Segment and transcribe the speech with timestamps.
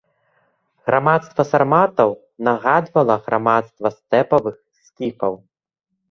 [0.89, 2.09] Грамадства сарматаў
[2.47, 5.33] нагадвала грамадства стэпавых скіфаў.